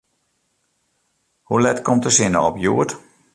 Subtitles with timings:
[1.41, 2.91] Hoe let komt de sinne op hjoed?